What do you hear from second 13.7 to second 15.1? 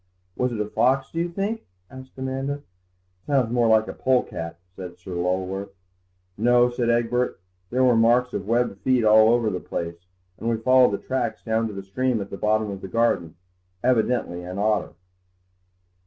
evidently an otter."